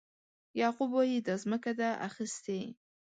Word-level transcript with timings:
یعقوب 0.59 0.89
وایي 0.93 1.17
دا 1.27 1.33
ځمکه 1.43 1.71
ده 1.79 1.89
اخیستې. 2.07 2.59